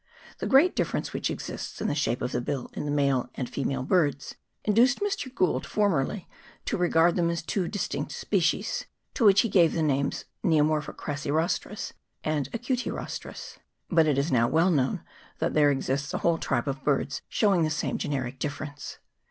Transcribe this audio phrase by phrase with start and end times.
[0.39, 3.47] The great difference which exists in the shape of the bill in the male and
[3.47, 4.33] female birds
[4.65, 5.31] induced Mr.
[5.31, 6.25] Gould for merly
[6.65, 11.93] to regard them as two distinct species, to which he gave the names Neomorpha crassirostris
[12.23, 13.59] and acutirostris;
[13.91, 15.03] but it is now well known
[15.37, 18.97] that there exists a whole tribe of birds showing the same generic difference.